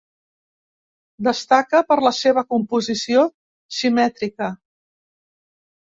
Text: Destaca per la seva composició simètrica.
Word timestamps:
Destaca 1.27 1.83
per 1.91 1.99
la 2.07 2.13
seva 2.21 2.45
composició 2.55 3.29
simètrica. 3.81 4.51